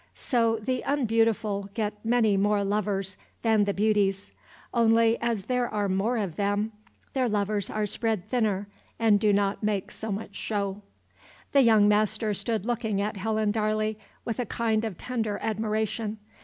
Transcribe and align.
So 0.15 0.55
the 0.57 0.81
unbeautiful 0.83 1.69
get 1.75 2.03
many 2.03 2.35
more 2.35 2.63
lovers 2.63 3.17
than 3.43 3.65
the 3.65 3.73
beauties; 3.75 4.31
only, 4.73 5.15
as 5.21 5.43
there 5.45 5.69
are 5.69 5.87
more 5.87 6.17
of 6.17 6.37
them, 6.37 6.71
their 7.13 7.29
lovers 7.29 7.69
are 7.69 7.85
spread 7.85 8.27
thinner 8.27 8.67
and 8.97 9.19
do 9.19 9.31
not 9.31 9.61
make 9.61 9.91
so 9.91 10.11
much 10.11 10.33
show. 10.35 10.81
The 11.51 11.61
young 11.61 11.87
master 11.87 12.33
stood 12.33 12.65
looking 12.65 12.99
at 12.99 13.17
Helen 13.17 13.51
Darley 13.51 13.99
with 14.25 14.39
a 14.39 14.45
kind 14.47 14.83
of 14.85 14.97
tender 14.97 15.37
admiration. 15.39 16.17